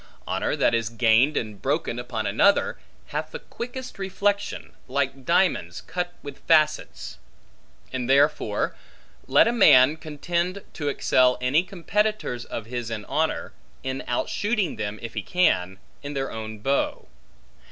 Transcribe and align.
Honor 0.25 0.55
that 0.55 0.73
is 0.73 0.89
gained 0.89 1.37
and 1.37 1.61
broken 1.61 1.99
upon 1.99 2.25
another, 2.25 2.79
hath 3.09 3.29
the 3.29 3.37
quickest 3.37 3.99
reflection, 3.99 4.73
like 4.87 5.25
diamonds 5.25 5.81
cut 5.81 6.13
with 6.23 6.39
facets. 6.47 7.19
And 7.93 8.09
therefore, 8.09 8.75
let 9.27 9.47
a 9.47 9.51
man 9.51 9.97
contend 9.97 10.63
to 10.73 10.89
excel 10.89 11.37
any 11.39 11.61
competitors 11.61 12.45
of 12.45 12.65
his 12.65 12.89
in 12.89 13.05
honor, 13.05 13.53
in 13.83 14.01
outshooting 14.07 14.77
them, 14.77 14.97
if 15.03 15.13
he 15.13 15.21
can, 15.21 15.77
in 16.01 16.15
their 16.15 16.31
own 16.31 16.57
bow. 16.57 17.07